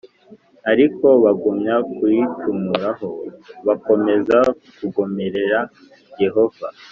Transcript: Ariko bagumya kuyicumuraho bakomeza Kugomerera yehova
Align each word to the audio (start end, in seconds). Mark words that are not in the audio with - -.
Ariko 0.71 1.07
bagumya 1.23 1.75
kuyicumuraho 1.95 3.09
bakomeza 3.67 4.37
Kugomerera 4.77 5.59
yehova 6.23 6.67